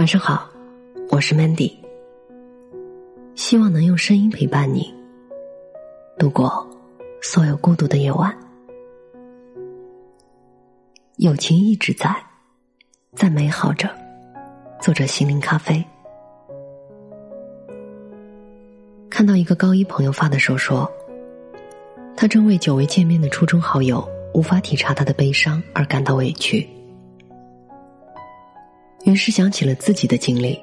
[0.00, 0.48] 晚上好，
[1.10, 1.70] 我是 Mandy。
[3.34, 4.94] 希望能用声音陪伴你
[6.18, 6.66] 度过
[7.20, 8.34] 所有孤独的夜晚。
[11.16, 12.16] 友情一直在，
[13.14, 13.90] 在美好着。
[14.80, 15.84] 作者：心灵咖啡。
[19.10, 20.90] 看到一个高一朋友发的时候说，
[22.16, 26.66] 他正为久违见面的初中好友无法体察他的悲伤而感到委屈。
[29.04, 30.60] 于是想起了自己的经历。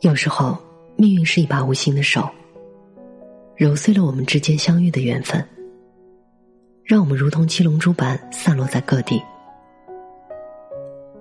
[0.00, 0.56] 有时候，
[0.96, 2.28] 命运是一把无形的手，
[3.56, 5.42] 揉碎了我们之间相遇的缘分，
[6.84, 9.22] 让我们如同七龙珠般散落在各地。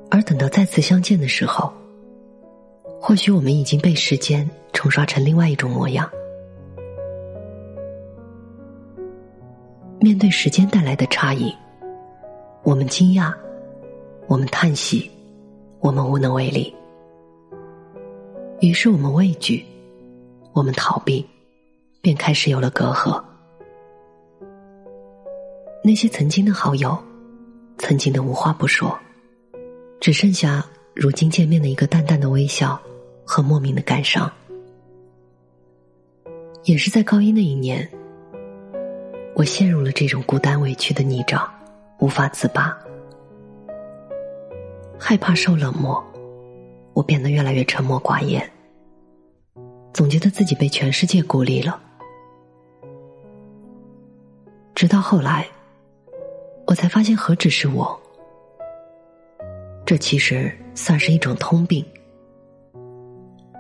[0.10, 1.72] 而等到再次相见的时候，
[3.00, 6.10] 或许我们已经被时间冲刷成另外一种模样。
[10.00, 11.56] 面对时间带来的差异，
[12.64, 13.34] 我们惊讶。
[14.28, 15.10] 我们叹息，
[15.80, 16.74] 我们无能为力。
[18.62, 19.64] 于是我们畏惧，
[20.54, 21.26] 我们逃避，
[22.02, 23.22] 便开始有了隔阂。
[25.84, 26.98] 那些曾经的好友，
[27.78, 28.98] 曾经的无话不说，
[30.00, 32.80] 只剩下如今见面的一个淡淡的微笑
[33.26, 34.32] 和莫名的感伤。
[36.64, 37.88] 也是在高一那一年，
[39.36, 41.46] 我陷入了这种孤单委屈的泥沼，
[42.00, 42.83] 无法自拔。
[45.06, 46.02] 害怕受冷漠，
[46.94, 48.50] 我变得越来越沉默寡言，
[49.92, 51.78] 总觉得自己被全世界孤立了。
[54.74, 55.46] 直到后来，
[56.66, 58.00] 我才发现何止是我，
[59.86, 61.86] 这其实算是一种通病。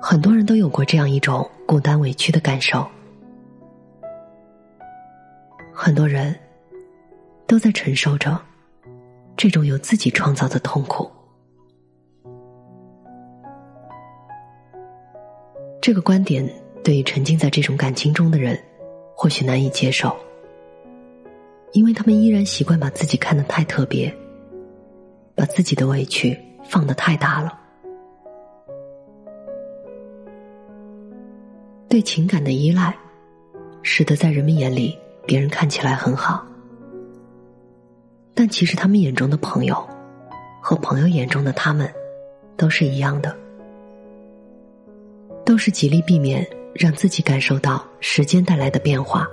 [0.02, 2.88] 很多人都有过这样一种孤单委屈的感受，
[5.74, 6.34] 很多人
[7.46, 8.42] 都在承受着
[9.36, 11.12] 这种由自己创造的痛苦。
[15.84, 16.50] 这个观点
[16.82, 18.58] 对于沉浸在这种感情中的人，
[19.14, 20.16] 或许难以接受，
[21.74, 24.10] 因为他们依然习惯把自己看得太特别，
[25.36, 27.60] 把自己的委屈放得太大了。
[31.90, 32.96] 对情感的依赖，
[33.82, 34.98] 使得在人们眼里，
[35.28, 36.48] 别人看起来很好，
[38.34, 39.76] 但其实他们眼中的朋友，
[40.62, 41.94] 和朋友眼中的他们，
[42.56, 43.43] 都是一样的。
[45.46, 49.28] 都是极力避免让自己感受到时间带来的变化，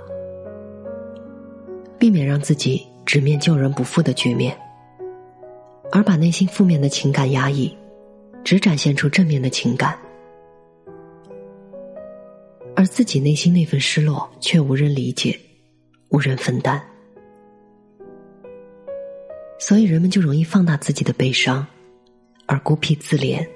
[1.97, 4.55] 避免让自己直面救人不负的局面，
[5.91, 7.75] 而把内心负面的情感压抑，
[8.43, 9.97] 只展现出正面的情感，
[12.75, 15.37] 而自己内心那份失落却无人理解，
[16.09, 16.81] 无人分担，
[19.57, 21.65] 所以人们就容易放大自己的悲伤，
[22.45, 23.47] 而孤僻自怜。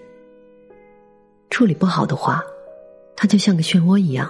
[1.55, 2.43] 处理不好的话，
[3.15, 4.29] 它就像个漩涡一样，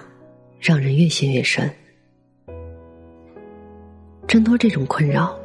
[0.59, 1.67] 让人越陷越深。
[4.27, 5.35] 挣脱这种困扰，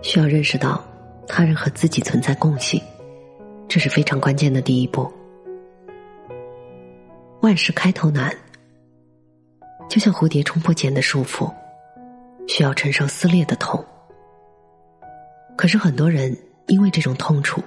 [0.00, 0.82] 需要认识到
[1.28, 2.80] 他人和自己存在共性，
[3.68, 5.12] 这是非常关键的第一步。
[7.42, 8.34] 万事开头难，
[9.90, 11.52] 就像蝴蝶冲破茧的束缚，
[12.48, 13.84] 需要承受撕裂的痛。
[15.54, 16.34] 可是很多人
[16.68, 17.62] 因为这种痛楚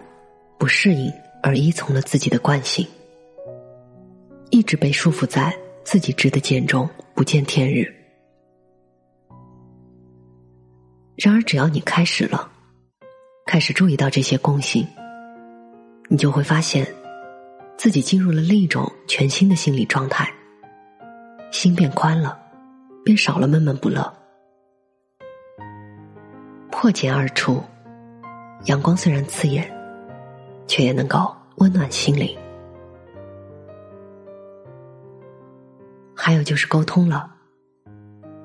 [0.58, 2.84] 不适应，而依从了自己的惯性。
[4.68, 5.52] 只被束缚在
[5.86, 7.92] 自己织的茧中，不见天日。
[11.16, 12.52] 然而，只要你开始了，
[13.46, 14.86] 开始注意到这些共性，
[16.10, 16.86] 你就会发现，
[17.78, 20.30] 自己进入了另一种全新的心理状态。
[21.50, 22.38] 心变宽了，
[23.06, 24.14] 便少了闷闷不乐。
[26.70, 27.64] 破茧而出，
[28.66, 29.66] 阳光虽然刺眼，
[30.68, 32.38] 却也能够温暖心灵。
[36.28, 37.34] 还有就是沟通了，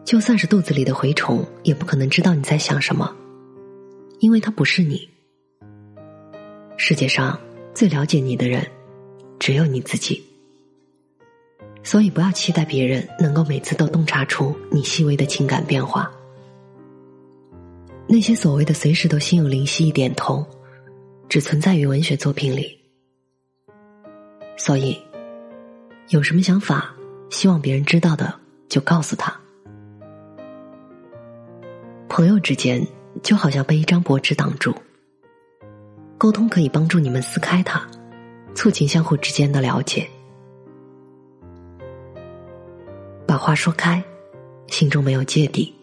[0.04, 3.12] 就算是肚子里的蛔虫，也不可能知道你在想什么，
[4.20, 5.10] 因为它不是你。
[6.76, 7.36] 世界上
[7.74, 8.64] 最了解你的人，
[9.40, 10.22] 只有你自己。
[11.82, 16.08] 所以不要期待别人能够每次都洞察出你细微的情感变化。
[18.06, 20.46] 那些所谓的随时都心有灵犀一点通，
[21.28, 22.78] 只存在于文学作品里。
[24.56, 24.96] 所以，
[26.10, 26.94] 有什么想法？
[27.32, 28.32] 希望别人知道的，
[28.68, 29.34] 就告诉他。
[32.06, 32.86] 朋友之间
[33.22, 34.74] 就好像被一张薄纸挡住，
[36.18, 37.82] 沟通可以帮助你们撕开它，
[38.54, 40.06] 促进相互之间的了解。
[43.26, 44.04] 把话说开，
[44.66, 45.74] 心中没有芥蒂。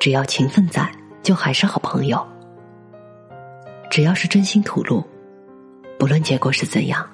[0.00, 2.26] 只要情分在，就还是好朋友。
[3.92, 5.04] 只要是真心吐露，
[6.00, 7.08] 不论结果是怎样，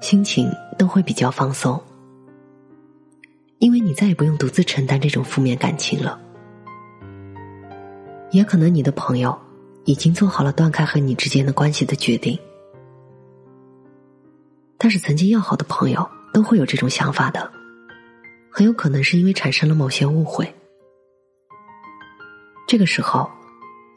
[0.00, 0.48] 心情
[0.78, 1.82] 都会比较放松，
[3.62, 6.20] 因为你再也不用独自承担这种负面感情了。
[8.32, 9.38] 也可能你的朋友
[9.84, 12.36] 已经做好了断开和你之间的关系的决定，
[14.76, 17.48] 但是曾经要好的朋友都会有这种想法的，
[18.50, 20.52] 很有可能是因为产生了某些误会。
[22.66, 23.30] 这个时候，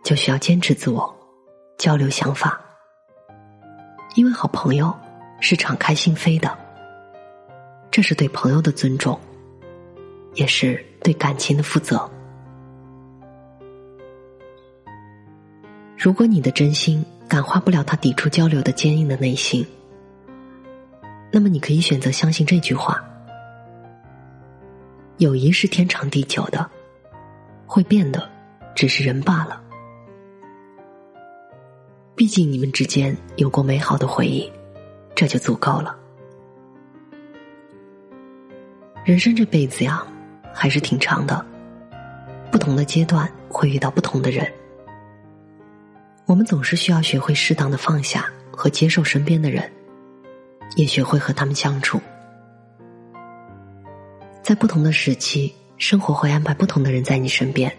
[0.04, 1.12] 就需要坚持自我，
[1.80, 2.62] 交流想法，
[4.14, 4.96] 因为好朋友
[5.40, 6.56] 是敞开心扉的，
[7.90, 9.20] 这是对朋友的尊重，
[10.36, 12.10] 也是对感情的负责。
[15.98, 19.66] 如果你的真心感化不了他抵触交流的坚硬的内心，
[21.32, 23.04] 那么你可以选择相信这句话：
[25.18, 26.70] 友谊是天长地久的，
[27.66, 28.30] 会变的
[28.76, 29.62] 只是人罢了。
[32.16, 34.50] 毕竟你们之间有过美好的回忆，
[35.16, 35.98] 这就足够了。
[39.04, 40.06] 人生这辈子呀，
[40.56, 41.46] 还是挺长的，
[42.50, 44.50] 不同的阶段会遇到不同的人。
[46.26, 49.70] 我们总是需要学会适当的放下和接受身边的人，
[50.78, 52.00] 也学会和他们相处。
[54.42, 57.72] 在不同的时期，生活会安排不同的人在你身边，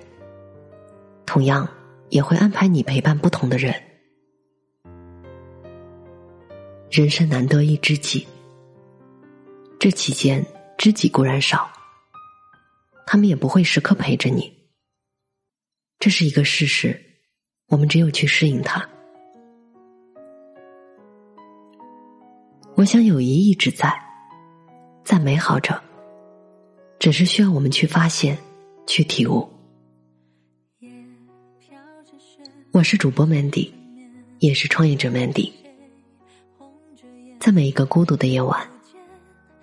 [1.25, 1.67] 同样
[2.11, 3.75] 也会安排你陪伴不同的人。
[6.90, 8.26] 人生难得一知己，
[9.78, 10.44] 这期间
[10.78, 11.69] 知己固然少，
[13.06, 14.52] 他们也不会时刻陪着你，
[16.00, 17.00] 这是一个事实。
[17.68, 18.88] 我们只有去适应它。
[22.74, 23.96] 我想友谊一直在，
[25.04, 25.80] 在美好着，
[26.98, 28.36] 只是需要我们去发现，
[28.88, 29.48] 去体悟。
[32.72, 33.72] 我是主播 Mandy，
[34.40, 35.52] 也是创业者 Mandy。
[37.38, 38.68] 在每一个孤独的夜晚，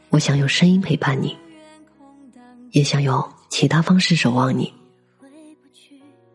[0.09, 1.37] 我想用声音陪伴你，
[2.71, 4.73] 也想用其他方式守望你。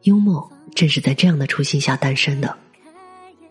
[0.02, 0.48] 幽默。
[0.72, 2.56] 正是在这样的初心下诞生的，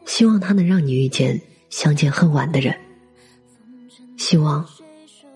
[0.06, 2.74] 希望它能让你遇见相见恨晚的人。
[4.16, 4.66] 希望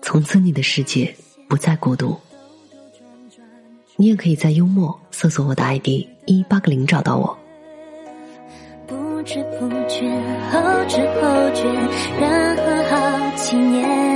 [0.00, 1.14] 从此你的世界
[1.46, 2.18] 不再孤独。
[3.96, 5.88] 你也可以在幽默搜索我的 ID
[6.24, 7.38] 一八个零找到我。
[8.86, 10.08] 不知不觉，
[10.50, 11.64] 后知后觉，
[12.18, 14.11] 然后好几年。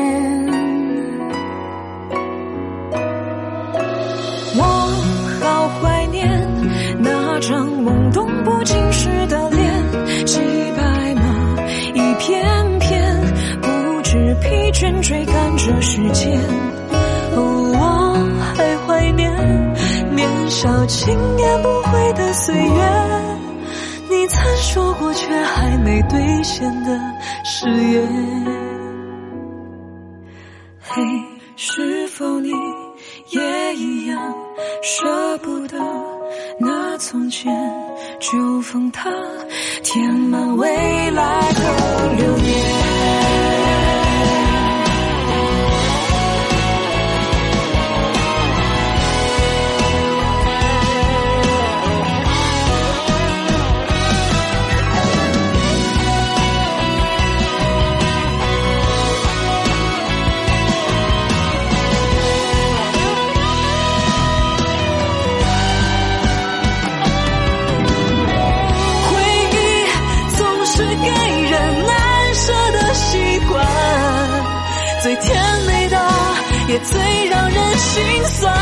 [7.49, 10.41] 张懵懂不经事的脸，几
[10.77, 11.23] 百码
[11.95, 12.45] 一片
[12.81, 13.21] 片，
[13.63, 16.37] 不知疲倦追赶着时间。
[17.37, 18.27] 哦我
[18.57, 19.31] 还怀念
[20.13, 22.83] 年少轻言不悔的岁月，
[24.11, 27.01] 你曾说过却还没兑现的
[27.45, 28.36] 誓言。
[37.31, 39.11] 就封它，
[39.83, 42.86] 填满未来的流年。
[76.91, 78.53] 最让人心酸。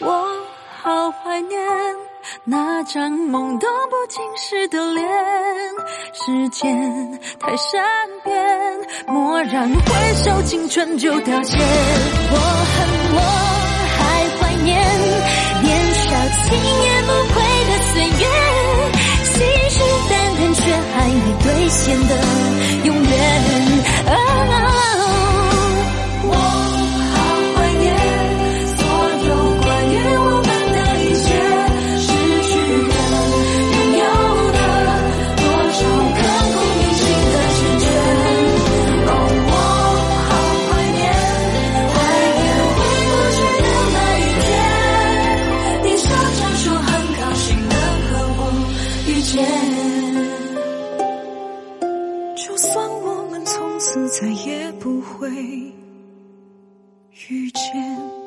[0.00, 0.46] 我
[0.82, 1.58] 好怀念
[2.44, 5.06] 那张懵懂不经事的脸
[6.12, 7.82] 时间太善
[8.24, 8.34] 变
[9.08, 11.56] 蓦然回首青春就凋谢。
[11.58, 13.20] 我恨我
[13.98, 14.76] 还怀念
[15.62, 16.08] 年少
[16.44, 16.85] 轻狂
[21.42, 22.35] 兑现的
[57.28, 58.25] 遇见。